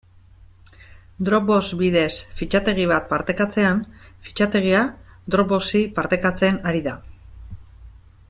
Dropbox 1.27 1.59
bidez 1.81 2.13
fitxategi 2.39 2.87
bat 2.93 3.05
partekatzean, 3.11 3.83
fitxategia 4.29 4.81
Dropboxi 5.35 5.83
partekatzen 5.99 6.61
ari 6.71 6.85
da. 6.91 6.97